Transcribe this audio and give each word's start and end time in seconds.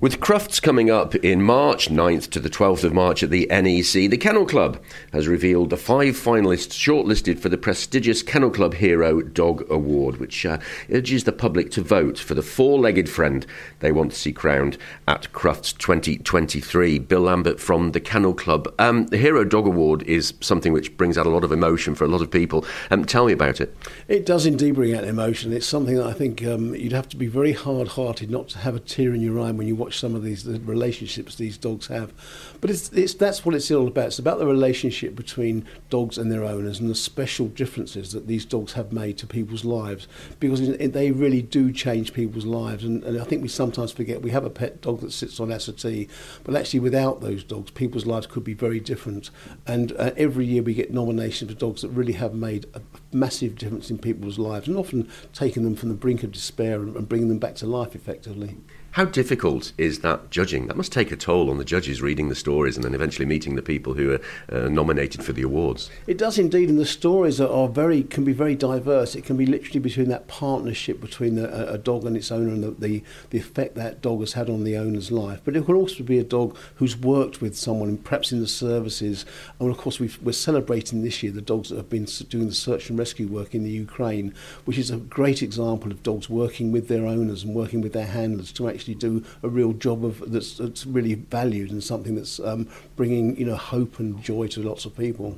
With 0.00 0.18
Crufts 0.18 0.62
coming 0.62 0.90
up 0.90 1.14
in 1.16 1.42
March, 1.42 1.90
9th 1.90 2.30
to 2.30 2.40
the 2.40 2.48
12th 2.48 2.84
of 2.84 2.94
March 2.94 3.22
at 3.22 3.28
the 3.28 3.46
NEC, 3.50 4.08
the 4.08 4.16
Kennel 4.16 4.46
Club 4.46 4.82
has 5.12 5.28
revealed 5.28 5.68
the 5.68 5.76
five 5.76 6.14
finalists 6.14 6.72
shortlisted 6.72 7.38
for 7.38 7.50
the 7.50 7.58
prestigious 7.58 8.22
Kennel 8.22 8.48
Club 8.48 8.72
Hero 8.72 9.20
Dog 9.20 9.70
Award, 9.70 10.16
which 10.16 10.46
uh, 10.46 10.56
urges 10.90 11.24
the 11.24 11.32
public 11.32 11.70
to 11.72 11.82
vote 11.82 12.18
for 12.18 12.32
the 12.32 12.40
four 12.40 12.78
legged 12.78 13.10
friend 13.10 13.44
they 13.80 13.92
want 13.92 14.12
to 14.12 14.18
see 14.18 14.32
crowned 14.32 14.78
at 15.06 15.30
Crufts 15.34 15.76
2023. 15.76 16.98
Bill 17.00 17.20
Lambert 17.20 17.60
from 17.60 17.92
the 17.92 18.00
Kennel 18.00 18.32
Club. 18.32 18.72
Um, 18.78 19.08
the 19.08 19.18
Hero 19.18 19.44
Dog 19.44 19.66
Award 19.66 20.02
is 20.04 20.32
something 20.40 20.72
which 20.72 20.96
brings 20.96 21.18
out 21.18 21.26
a 21.26 21.30
lot 21.30 21.44
of 21.44 21.52
emotion 21.52 21.94
for 21.94 22.04
a 22.04 22.08
lot 22.08 22.22
of 22.22 22.30
people. 22.30 22.64
Um, 22.90 23.04
tell 23.04 23.26
me 23.26 23.34
about 23.34 23.60
it. 23.60 23.76
It 24.08 24.24
does 24.24 24.46
indeed 24.46 24.76
bring 24.76 24.94
out 24.94 25.04
emotion. 25.04 25.52
It's 25.52 25.66
something 25.66 25.96
that 25.96 26.06
I 26.06 26.14
think 26.14 26.42
um, 26.46 26.74
you'd 26.74 26.92
have 26.92 27.10
to 27.10 27.18
be 27.18 27.26
very 27.26 27.52
hard 27.52 27.88
hearted 27.88 28.30
not 28.30 28.48
to 28.48 28.58
have 28.60 28.74
a 28.74 28.80
tear 28.80 29.12
in 29.12 29.20
your 29.20 29.38
eye 29.38 29.50
when 29.50 29.68
you 29.68 29.76
watch 29.76 29.89
some 29.90 30.14
of 30.14 30.22
these 30.22 30.44
the 30.44 30.60
relationships 30.60 31.36
these 31.36 31.56
dogs 31.56 31.86
have. 31.88 32.12
But 32.60 32.70
it's, 32.70 32.90
it's 32.92 33.14
that's 33.14 33.44
what 33.44 33.54
it's 33.54 33.70
all 33.70 33.88
about. 33.88 34.08
It's 34.08 34.18
about 34.18 34.38
the 34.38 34.46
relationship 34.46 35.14
between 35.14 35.64
dogs 35.88 36.18
and 36.18 36.30
their 36.30 36.44
owners 36.44 36.80
and 36.80 36.90
the 36.90 36.94
special 36.94 37.48
differences 37.48 38.12
that 38.12 38.26
these 38.26 38.44
dogs 38.44 38.72
have 38.72 38.92
made 38.92 39.18
to 39.18 39.26
people's 39.26 39.64
lives 39.64 40.08
because 40.38 40.76
they 40.76 41.10
really 41.10 41.42
do 41.42 41.72
change 41.72 42.12
people's 42.12 42.46
lives. 42.46 42.84
And, 42.84 43.02
and 43.04 43.20
I 43.20 43.24
think 43.24 43.42
we 43.42 43.48
sometimes 43.48 43.92
forget 43.92 44.22
we 44.22 44.30
have 44.30 44.44
a 44.44 44.50
pet 44.50 44.80
dog 44.80 45.00
that 45.00 45.12
sits 45.12 45.40
on 45.40 45.50
settee, 45.58 46.08
but 46.44 46.54
actually 46.54 46.80
without 46.80 47.20
those 47.20 47.44
dogs, 47.44 47.70
people's 47.70 48.06
lives 48.06 48.26
could 48.26 48.44
be 48.44 48.54
very 48.54 48.80
different. 48.80 49.30
And 49.66 49.92
uh, 49.92 50.12
every 50.16 50.46
year 50.46 50.62
we 50.62 50.74
get 50.74 50.92
nominations 50.92 51.50
for 51.50 51.58
dogs 51.58 51.82
that 51.82 51.88
really 51.90 52.14
have 52.14 52.34
made 52.34 52.66
a 52.74 52.80
massive 53.12 53.56
difference 53.56 53.90
in 53.90 53.98
people's 53.98 54.38
lives 54.38 54.68
and 54.68 54.76
often 54.76 55.08
taking 55.32 55.64
them 55.64 55.76
from 55.76 55.88
the 55.88 55.94
brink 55.94 56.22
of 56.22 56.32
despair 56.32 56.80
and, 56.80 56.96
and 56.96 57.08
bringing 57.08 57.28
them 57.28 57.38
back 57.38 57.54
to 57.56 57.66
life 57.66 57.94
effectively. 57.94 58.56
How 58.94 59.04
difficult 59.04 59.72
is 59.78 60.00
that 60.00 60.32
judging? 60.32 60.66
That 60.66 60.76
must 60.76 60.90
take 60.90 61.12
a 61.12 61.16
toll 61.16 61.48
on 61.48 61.58
the 61.58 61.64
judges 61.64 62.02
reading 62.02 62.28
the 62.28 62.34
stories 62.34 62.74
and 62.74 62.84
then 62.84 62.92
eventually 62.92 63.24
meeting 63.24 63.54
the 63.54 63.62
people 63.62 63.94
who 63.94 64.14
are 64.14 64.20
uh, 64.50 64.68
nominated 64.68 65.22
for 65.24 65.32
the 65.32 65.42
awards. 65.42 65.88
It 66.08 66.18
does 66.18 66.40
indeed, 66.40 66.68
and 66.68 66.76
the 66.76 66.84
stories 66.84 67.40
are, 67.40 67.48
are, 67.48 67.68
very 67.68 68.02
can 68.02 68.24
be 68.24 68.32
very 68.32 68.56
diverse. 68.56 69.14
It 69.14 69.24
can 69.24 69.36
be 69.36 69.46
literally 69.46 69.78
between 69.78 70.08
that 70.08 70.26
partnership 70.26 71.00
between 71.00 71.36
the, 71.36 71.72
a 71.72 71.78
dog 71.78 72.04
and 72.04 72.16
its 72.16 72.32
owner 72.32 72.48
and 72.48 72.64
the, 72.64 72.70
the, 72.72 73.04
the 73.30 73.38
effect 73.38 73.76
that 73.76 74.02
dog 74.02 74.20
has 74.20 74.32
had 74.32 74.50
on 74.50 74.64
the 74.64 74.76
owner's 74.76 75.12
life. 75.12 75.40
But 75.44 75.54
it 75.54 75.64
could 75.66 75.76
also 75.76 76.02
be 76.02 76.18
a 76.18 76.24
dog 76.24 76.56
who's 76.74 76.96
worked 76.96 77.40
with 77.40 77.56
someone, 77.56 77.96
perhaps 77.96 78.32
in 78.32 78.40
the 78.40 78.48
services. 78.48 79.24
And 79.60 79.70
of 79.70 79.78
course, 79.78 80.00
we 80.00 80.10
are 80.26 80.32
celebrating 80.32 81.04
this 81.04 81.22
year 81.22 81.30
the 81.30 81.40
dogs 81.40 81.68
that 81.68 81.76
have 81.76 81.90
been 81.90 82.06
doing 82.28 82.48
the 82.48 82.54
search 82.54 82.90
and 82.90 82.98
rescue 83.02 83.28
work 83.38 83.50
in 83.54 83.62
the 83.64 83.76
Ukraine, 83.86 84.28
which 84.66 84.78
is 84.84 84.90
a 84.90 84.98
great 85.18 85.40
example 85.48 85.90
of 85.90 86.02
dogs 86.02 86.26
working 86.42 86.68
with 86.74 86.86
their 86.88 87.04
owners 87.14 87.40
and 87.44 87.54
working 87.62 87.80
with 87.84 87.94
their 87.98 88.10
handlers 88.18 88.50
to 88.58 88.68
actually 88.70 88.98
do 89.06 89.12
a 89.42 89.48
real 89.48 89.72
job 89.86 89.98
of 90.08 90.14
that's, 90.32 90.50
that's 90.58 90.84
really 90.96 91.14
valued 91.38 91.70
and 91.70 91.82
something 91.92 92.14
that's 92.14 92.38
um, 92.50 92.62
bringing 92.96 93.24
you 93.40 93.46
know 93.48 93.56
hope 93.56 93.92
and 94.00 94.22
joy 94.22 94.44
to 94.54 94.62
lots 94.70 94.84
of 94.84 94.92
people. 95.04 95.28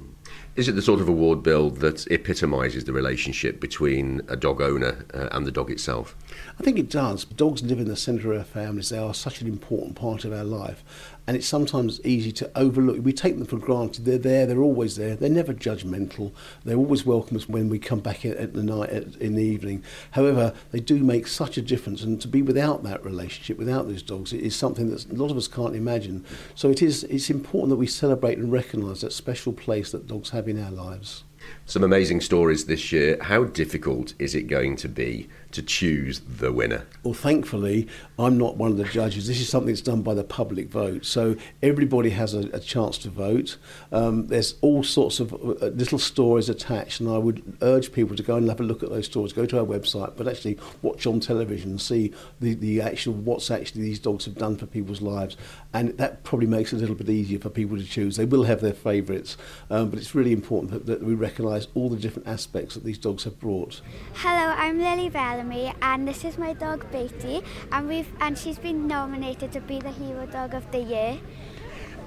Is 0.54 0.68
it 0.68 0.72
the 0.72 0.82
sort 0.82 1.00
of 1.00 1.08
award 1.08 1.42
bill 1.42 1.70
that 1.70 2.06
epitomises 2.10 2.84
the 2.84 2.92
relationship 2.92 3.58
between 3.58 4.20
a 4.28 4.36
dog 4.36 4.60
owner 4.60 5.04
uh, 5.14 5.28
and 5.32 5.46
the 5.46 5.50
dog 5.50 5.70
itself? 5.70 6.14
I 6.58 6.62
think 6.62 6.78
it 6.78 6.90
does. 6.90 7.24
Dogs 7.24 7.62
live 7.62 7.78
in 7.78 7.88
the 7.88 7.96
centre 7.96 8.32
of 8.32 8.38
our 8.38 8.44
families. 8.44 8.90
They 8.90 8.98
are 8.98 9.14
such 9.14 9.40
an 9.40 9.46
important 9.46 9.96
part 9.96 10.26
of 10.26 10.32
our 10.32 10.44
life. 10.44 10.84
And 11.26 11.36
it's 11.36 11.46
sometimes 11.46 12.04
easy 12.04 12.32
to 12.32 12.50
overlook. 12.56 12.98
We 13.02 13.12
take 13.12 13.38
them 13.38 13.46
for 13.46 13.56
granted. 13.56 14.04
They're 14.04 14.18
there. 14.18 14.44
They're 14.44 14.60
always 14.60 14.96
there. 14.96 15.14
They're 15.14 15.30
never 15.30 15.54
judgmental. 15.54 16.32
They're 16.64 16.76
always 16.76 17.06
welcome 17.06 17.36
us 17.36 17.48
when 17.48 17.68
we 17.68 17.78
come 17.78 18.00
back 18.00 18.24
at 18.24 18.54
the 18.54 18.62
night, 18.62 18.90
in 18.90 19.34
the 19.34 19.42
evening. 19.42 19.84
However, 20.10 20.52
they 20.72 20.80
do 20.80 21.02
make 21.02 21.28
such 21.28 21.56
a 21.56 21.62
difference. 21.62 22.02
And 22.02 22.20
to 22.20 22.28
be 22.28 22.42
without 22.42 22.82
that 22.82 23.04
relationship, 23.04 23.56
without 23.56 23.86
those 23.86 24.02
dogs, 24.02 24.32
is 24.32 24.56
something 24.56 24.90
that 24.90 25.10
a 25.10 25.14
lot 25.14 25.30
of 25.30 25.36
us 25.36 25.48
can't 25.48 25.76
imagine. 25.76 26.24
So 26.54 26.68
it 26.68 26.82
is. 26.82 27.04
It's 27.04 27.30
important 27.30 27.70
that 27.70 27.76
we 27.76 27.86
celebrate 27.86 28.38
and 28.38 28.50
recognise 28.52 29.00
that 29.02 29.12
special 29.12 29.52
place 29.52 29.92
that 29.92 30.08
dogs 30.08 30.21
have 30.30 30.48
in 30.48 30.62
our 30.62 30.70
lives. 30.70 31.24
Some 31.64 31.84
amazing 31.84 32.20
stories 32.20 32.66
this 32.66 32.92
year. 32.92 33.18
How 33.20 33.44
difficult 33.44 34.14
is 34.18 34.34
it 34.34 34.42
going 34.42 34.76
to 34.76 34.88
be 34.88 35.28
to 35.52 35.62
choose 35.62 36.20
the 36.20 36.52
winner? 36.52 36.86
Well, 37.04 37.14
thankfully, 37.14 37.88
I'm 38.18 38.36
not 38.36 38.56
one 38.56 38.72
of 38.72 38.78
the 38.78 38.84
judges. 38.84 39.26
This 39.26 39.40
is 39.40 39.48
something 39.48 39.68
that's 39.68 39.80
done 39.80 40.02
by 40.02 40.14
the 40.14 40.24
public 40.24 40.68
vote. 40.68 41.04
So 41.04 41.36
everybody 41.62 42.10
has 42.10 42.34
a, 42.34 42.48
a 42.52 42.60
chance 42.60 42.98
to 42.98 43.10
vote. 43.10 43.58
Um, 43.92 44.26
there's 44.26 44.54
all 44.60 44.82
sorts 44.82 45.20
of 45.20 45.32
uh, 45.32 45.66
little 45.66 45.98
stories 45.98 46.48
attached, 46.48 47.00
and 47.00 47.08
I 47.08 47.18
would 47.18 47.56
urge 47.62 47.92
people 47.92 48.16
to 48.16 48.22
go 48.22 48.36
and 48.36 48.48
have 48.48 48.60
a 48.60 48.64
look 48.64 48.82
at 48.82 48.90
those 48.90 49.06
stories. 49.06 49.32
Go 49.32 49.46
to 49.46 49.60
our 49.60 49.66
website, 49.66 50.16
but 50.16 50.26
actually 50.26 50.58
watch 50.82 51.06
on 51.06 51.20
television 51.20 51.70
and 51.70 51.80
see 51.80 52.12
the, 52.40 52.54
the 52.54 52.80
actual 52.80 53.14
what's 53.14 53.50
actually 53.50 53.82
these 53.82 53.98
dogs 53.98 54.24
have 54.24 54.36
done 54.36 54.56
for 54.56 54.66
people's 54.66 55.00
lives. 55.00 55.36
And 55.72 55.96
that 55.98 56.24
probably 56.24 56.48
makes 56.48 56.72
it 56.72 56.76
a 56.76 56.80
little 56.80 56.96
bit 56.96 57.08
easier 57.08 57.38
for 57.38 57.50
people 57.50 57.76
to 57.76 57.84
choose. 57.84 58.16
They 58.16 58.24
will 58.24 58.44
have 58.44 58.60
their 58.60 58.74
favourites, 58.74 59.36
um, 59.70 59.90
but 59.90 59.98
it's 59.98 60.14
really 60.14 60.32
important 60.32 60.72
that, 60.72 60.86
that 60.86 61.02
we 61.02 61.14
recognise 61.14 61.31
all 61.74 61.88
the 61.88 61.96
different 61.96 62.28
aspects 62.28 62.74
that 62.74 62.84
these 62.84 62.98
dogs 62.98 63.24
have 63.24 63.38
brought. 63.40 63.80
Hello, 64.14 64.54
I'm 64.56 64.78
Lily 64.78 65.08
Bellamy, 65.08 65.72
and 65.82 66.06
this 66.06 66.24
is 66.24 66.38
my 66.38 66.52
dog 66.52 66.90
Beauty, 66.90 67.42
and 67.70 67.88
we've 67.88 68.12
and 68.20 68.36
she's 68.36 68.58
been 68.58 68.86
nominated 68.86 69.52
to 69.52 69.60
be 69.60 69.78
the 69.78 69.90
Hero 69.90 70.26
Dog 70.26 70.54
of 70.54 70.70
the 70.72 70.80
Year. 70.80 71.18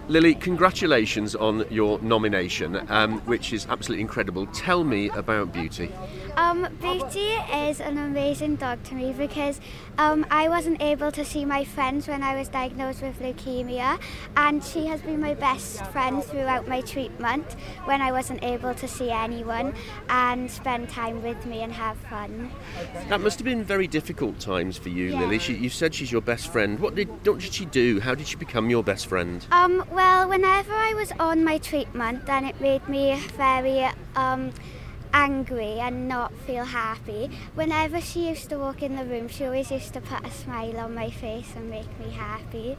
Lily, 0.07 0.35
congratulations 0.35 1.35
on 1.35 1.65
your 1.71 1.99
nomination, 1.99 2.79
um, 2.89 3.19
which 3.21 3.53
is 3.53 3.65
absolutely 3.67 4.01
incredible. 4.01 4.45
Tell 4.47 4.83
me 4.83 5.09
about 5.09 5.51
Beauty. 5.51 5.91
Um, 6.37 6.67
Beauty 6.81 7.31
is 7.53 7.79
an 7.79 7.97
amazing 7.97 8.57
dog 8.57 8.83
to 8.83 8.93
me 8.93 9.13
because 9.13 9.61
um, 9.97 10.25
I 10.29 10.49
wasn't 10.49 10.81
able 10.81 11.11
to 11.13 11.23
see 11.23 11.45
my 11.45 11.63
friends 11.63 12.09
when 12.09 12.23
I 12.23 12.37
was 12.37 12.49
diagnosed 12.49 13.01
with 13.01 13.19
leukemia, 13.19 13.99
and 14.35 14.61
she 14.63 14.85
has 14.87 15.01
been 15.01 15.21
my 15.21 15.33
best 15.33 15.85
friend 15.87 16.21
throughout 16.21 16.67
my 16.67 16.81
treatment 16.81 17.45
when 17.85 18.01
I 18.01 18.11
wasn't 18.11 18.43
able 18.43 18.73
to 18.75 18.87
see 18.87 19.11
anyone 19.11 19.73
and 20.09 20.51
spend 20.51 20.89
time 20.89 21.23
with 21.23 21.45
me 21.45 21.61
and 21.61 21.71
have 21.71 21.97
fun. 21.97 22.51
That 23.07 23.21
must 23.21 23.39
have 23.39 23.45
been 23.45 23.63
very 23.63 23.87
difficult 23.87 24.37
times 24.39 24.77
for 24.77 24.89
you, 24.89 25.11
yeah. 25.13 25.21
Lily. 25.21 25.39
She, 25.39 25.55
you 25.55 25.69
said 25.69 25.95
she's 25.95 26.11
your 26.11 26.21
best 26.21 26.51
friend. 26.51 26.79
What 26.79 26.95
did, 26.95 27.07
what 27.25 27.39
did 27.39 27.53
she 27.53 27.65
do? 27.65 28.01
How 28.01 28.13
did 28.13 28.27
she 28.27 28.35
become 28.35 28.69
your 28.69 28.83
best 28.83 29.07
friend? 29.07 29.45
Um, 29.51 29.85
well, 29.89 30.27
whenever 30.27 30.73
I 30.73 30.93
was 30.95 31.13
on 31.17 31.45
my 31.45 31.59
treatment, 31.59 32.25
then 32.25 32.43
it 32.43 32.59
made 32.59 32.87
me 32.89 33.15
very 33.37 33.89
um, 34.17 34.51
angry 35.15 35.79
and 35.79 36.09
not 36.09 36.33
feel 36.45 36.65
happy. 36.65 37.31
Whenever 37.55 38.01
she 38.01 38.27
used 38.27 38.49
to 38.49 38.57
walk 38.59 38.83
in 38.83 38.97
the 38.97 39.05
room, 39.05 39.29
she 39.29 39.45
always 39.45 39.71
used 39.71 39.93
to 39.93 40.01
put 40.01 40.27
a 40.27 40.29
smile 40.29 40.77
on 40.77 40.93
my 40.93 41.09
face 41.09 41.53
and 41.55 41.69
make 41.69 41.87
me 41.99 42.11
happy. 42.11 42.77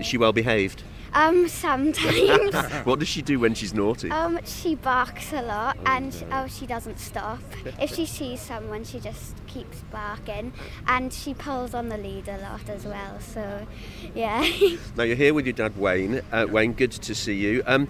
Is 0.00 0.06
she 0.06 0.16
well 0.16 0.32
behaved? 0.32 0.82
Um, 1.12 1.48
sometimes. 1.48 2.54
what 2.84 2.98
does 2.98 3.08
she 3.08 3.20
do 3.20 3.38
when 3.38 3.52
she's 3.54 3.74
naughty? 3.74 4.10
Um, 4.10 4.40
she 4.44 4.74
barks 4.74 5.34
a 5.34 5.42
lot 5.42 5.76
and 5.84 6.24
oh, 6.32 6.46
she 6.48 6.66
doesn't 6.66 6.98
stop. 6.98 7.40
If 7.80 7.94
she 7.94 8.06
sees 8.06 8.40
someone, 8.40 8.84
she 8.84 8.98
just 8.98 9.34
keeps 9.56 9.80
barking 9.90 10.52
and 10.86 11.12
she 11.12 11.32
pulls 11.32 11.72
on 11.72 11.88
the 11.88 11.96
lead 11.96 12.28
a 12.28 12.38
lot 12.38 12.68
as 12.68 12.84
well. 12.84 13.18
So, 13.20 13.66
yeah. 14.14 14.40
now 14.96 15.04
you're 15.04 15.16
here 15.16 15.32
with 15.32 15.46
your 15.46 15.54
dad, 15.54 15.76
Wayne. 15.78 16.20
Uh, 16.30 16.46
Wayne, 16.50 16.74
good 16.74 16.92
to 16.92 17.14
see 17.14 17.34
you. 17.34 17.62
Um, 17.66 17.88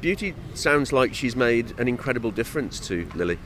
Beauty 0.00 0.34
sounds 0.54 0.92
like 0.92 1.14
she's 1.14 1.36
made 1.36 1.78
an 1.78 1.86
incredible 1.86 2.32
difference 2.32 2.80
to 2.88 3.08
Lily. 3.14 3.38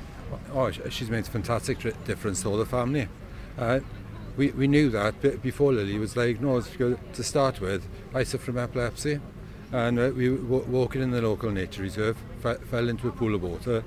Oh, 0.52 0.70
she's 0.70 1.10
made 1.10 1.26
a 1.26 1.30
fantastic 1.30 1.78
difference 2.04 2.42
to 2.42 2.48
all 2.48 2.56
the 2.56 2.66
family. 2.66 3.08
Uh, 3.58 3.80
we, 4.36 4.50
we 4.52 4.66
knew 4.66 4.88
that 4.90 5.42
before 5.42 5.72
Lily 5.72 5.98
was 5.98 6.14
diagnosed. 6.14 6.72
To 6.78 7.22
start 7.22 7.60
with, 7.60 7.86
I 8.14 8.22
suffer 8.22 8.46
from 8.46 8.58
epilepsy, 8.58 9.20
and 9.72 9.98
uh, 9.98 10.10
we 10.14 10.30
were 10.30 10.60
walking 10.60 11.02
in 11.02 11.10
the 11.10 11.20
local 11.20 11.50
nature 11.50 11.82
reserve, 11.82 12.16
fell 12.40 12.88
into 12.88 13.08
a 13.08 13.12
pool 13.12 13.34
of 13.34 13.42
water, 13.42 13.84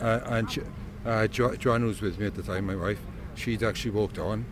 uh, 0.00 0.20
and 0.26 0.50
she, 0.50 0.62
uh, 1.06 1.26
jo- 1.26 1.54
Joanne 1.54 1.86
was 1.86 2.00
with 2.00 2.18
me 2.18 2.26
at 2.26 2.34
the 2.34 2.42
time, 2.42 2.66
my 2.66 2.76
wife. 2.76 2.98
She'd 3.34 3.62
actually 3.62 3.90
walked 3.92 4.18
on, 4.18 4.44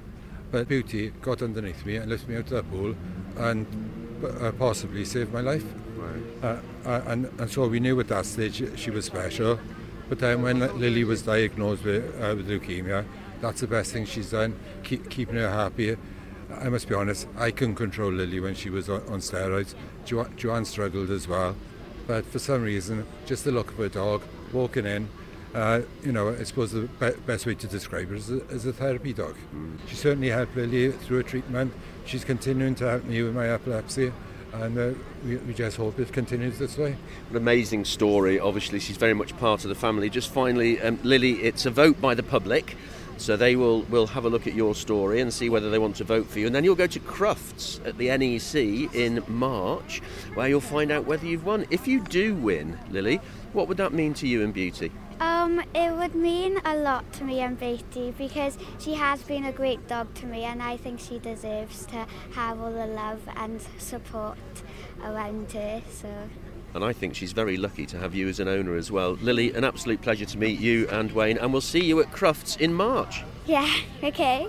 but 0.50 0.68
Beauty 0.68 1.12
got 1.22 1.42
underneath 1.42 1.84
me 1.86 1.96
and 1.96 2.10
lifted 2.10 2.28
me 2.28 2.36
out 2.36 2.42
of 2.42 2.50
that 2.50 2.70
pool, 2.70 2.94
and 3.36 3.66
uh, 4.40 4.52
possibly 4.52 5.04
saved 5.04 5.32
my 5.32 5.40
life. 5.40 5.64
Right. 5.96 6.22
Uh, 6.42 6.88
uh, 6.88 7.02
and, 7.06 7.26
and 7.38 7.50
so 7.50 7.68
we 7.68 7.80
knew 7.80 7.98
at 8.00 8.08
that 8.08 8.26
stage 8.26 8.78
she 8.78 8.90
was 8.90 9.04
special. 9.04 9.58
But 10.08 10.18
then 10.18 10.42
when 10.42 10.58
Lily 10.78 11.04
was 11.04 11.22
diagnosed 11.22 11.84
with, 11.84 12.04
uh, 12.20 12.34
with 12.36 12.48
leukemia, 12.48 13.06
that's 13.40 13.60
the 13.60 13.66
best 13.66 13.92
thing 13.92 14.04
she's 14.04 14.30
done, 14.30 14.58
keep, 14.82 15.08
keeping 15.08 15.36
her 15.36 15.50
happy. 15.50 15.96
I 16.54 16.68
must 16.68 16.88
be 16.88 16.94
honest, 16.94 17.26
I 17.38 17.50
couldn't 17.50 17.76
control 17.76 18.12
Lily 18.12 18.38
when 18.38 18.54
she 18.54 18.68
was 18.68 18.90
on, 18.90 19.00
on 19.08 19.20
steroids. 19.20 19.74
Jo- 20.04 20.28
Joanne 20.36 20.64
struggled 20.64 21.10
as 21.10 21.26
well. 21.26 21.56
But 22.06 22.26
for 22.26 22.38
some 22.38 22.62
reason, 22.62 23.06
just 23.26 23.44
the 23.44 23.52
look 23.52 23.70
of 23.70 23.78
her 23.78 23.88
dog, 23.88 24.22
walking 24.52 24.84
in, 24.84 25.08
uh, 25.54 25.82
you 26.02 26.12
know, 26.12 26.30
I 26.30 26.44
suppose 26.44 26.72
the 26.72 26.82
be- 26.82 27.20
best 27.26 27.46
way 27.46 27.54
to 27.54 27.66
describe 27.66 28.08
her 28.08 28.14
is 28.14 28.30
a, 28.30 28.42
as 28.50 28.66
a 28.66 28.72
therapy 28.72 29.12
dog. 29.12 29.36
Mm. 29.54 29.78
She 29.88 29.96
certainly 29.96 30.28
helped 30.28 30.56
Lily 30.56 30.92
through 30.92 31.18
her 31.18 31.22
treatment. 31.22 31.72
She's 32.04 32.24
continuing 32.24 32.74
to 32.76 32.88
help 32.88 33.04
me 33.04 33.22
with 33.22 33.34
my 33.34 33.48
epilepsy 33.48 34.12
and 34.52 34.78
uh, 34.78 34.90
we, 35.24 35.36
we, 35.36 35.54
just 35.54 35.76
hope 35.76 35.98
it 35.98 36.12
continues 36.12 36.58
this 36.58 36.76
way. 36.76 36.96
An 37.30 37.36
amazing 37.36 37.84
story. 37.84 38.38
Obviously, 38.38 38.80
she's 38.80 38.96
very 38.96 39.14
much 39.14 39.36
part 39.38 39.64
of 39.64 39.70
the 39.70 39.74
family. 39.74 40.10
Just 40.10 40.30
finally, 40.30 40.80
um, 40.80 40.98
Lily, 41.02 41.42
it's 41.42 41.64
a 41.64 41.70
vote 41.70 42.00
by 42.00 42.14
the 42.14 42.22
public. 42.22 42.76
So 43.18 43.36
they 43.36 43.56
will 43.56 43.82
will 43.82 44.08
have 44.08 44.24
a 44.24 44.28
look 44.28 44.46
at 44.46 44.54
your 44.54 44.74
story 44.74 45.20
and 45.20 45.32
see 45.32 45.48
whether 45.48 45.70
they 45.70 45.78
want 45.78 45.96
to 45.96 46.04
vote 46.04 46.26
for 46.26 46.40
you, 46.40 46.46
and 46.46 46.54
then 46.54 46.64
you'll 46.64 46.74
go 46.74 46.88
to 46.88 46.98
Crufts 46.98 47.78
at 47.86 47.96
the 47.96 48.08
NEC 48.08 48.92
in 48.94 49.22
March, 49.28 50.00
where 50.34 50.48
you'll 50.48 50.60
find 50.60 50.90
out 50.90 51.04
whether 51.04 51.24
you've 51.26 51.44
won. 51.44 51.64
If 51.70 51.86
you 51.86 52.00
do 52.00 52.34
win, 52.34 52.78
Lily, 52.90 53.20
what 53.52 53.68
would 53.68 53.76
that 53.76 53.92
mean 53.92 54.12
to 54.14 54.26
you 54.26 54.42
and 54.42 54.52
Beauty? 54.52 54.90
Um, 55.42 55.60
it 55.74 55.92
would 55.92 56.14
mean 56.14 56.60
a 56.64 56.76
lot 56.76 57.12
to 57.14 57.24
me 57.24 57.40
and 57.40 57.58
Beauty 57.58 58.14
because 58.16 58.56
she 58.78 58.94
has 58.94 59.22
been 59.22 59.44
a 59.44 59.50
great 59.50 59.88
dog 59.88 60.14
to 60.14 60.26
me 60.26 60.44
and 60.44 60.62
I 60.62 60.76
think 60.76 61.00
she 61.00 61.18
deserves 61.18 61.84
to 61.86 62.06
have 62.34 62.60
all 62.60 62.70
the 62.70 62.86
love 62.86 63.20
and 63.34 63.60
support 63.78 64.38
around 65.02 65.50
her. 65.50 65.82
So 65.90 66.08
And 66.74 66.84
I 66.84 66.92
think 66.92 67.16
she's 67.16 67.32
very 67.32 67.56
lucky 67.56 67.86
to 67.86 67.98
have 67.98 68.14
you 68.14 68.28
as 68.28 68.38
an 68.38 68.46
owner 68.46 68.76
as 68.76 68.92
well. 68.92 69.14
Lily, 69.14 69.52
an 69.52 69.64
absolute 69.64 70.00
pleasure 70.00 70.26
to 70.26 70.38
meet 70.38 70.60
you 70.60 70.86
and 70.90 71.10
Wayne, 71.10 71.38
and 71.38 71.50
we'll 71.50 71.60
see 71.60 71.84
you 71.84 71.98
at 71.98 72.12
Crufts 72.12 72.60
in 72.60 72.72
March. 72.72 73.24
yeah, 73.44 73.68
okay. 74.04 74.48